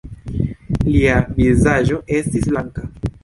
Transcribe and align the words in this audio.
Lia 0.93 1.19
vizaĝo 1.41 2.01
estis 2.21 2.49
blanka. 2.53 2.87